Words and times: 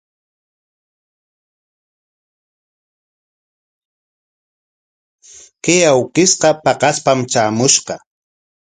Kay 5.63 5.81
awkishqa 5.91 6.49
paqaspam 6.63 7.19
traamushqa. 7.31 7.95